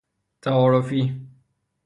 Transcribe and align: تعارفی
تعارفی 0.41 1.21